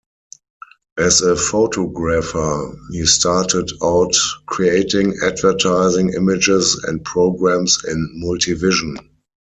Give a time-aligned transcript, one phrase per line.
[0.97, 4.15] As a photographer, he started out
[4.47, 8.97] creating advertising images and programs in multivision.